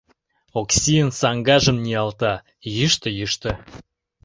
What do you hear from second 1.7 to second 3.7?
ниялта— йӱштӧ-йӱштӧ...